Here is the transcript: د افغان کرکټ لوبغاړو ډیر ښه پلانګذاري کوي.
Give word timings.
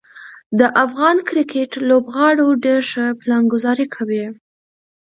د 0.59 0.61
افغان 0.83 1.17
کرکټ 1.27 1.71
لوبغاړو 1.89 2.47
ډیر 2.63 2.81
ښه 2.91 3.05
پلانګذاري 3.21 3.87
کوي. 3.95 4.25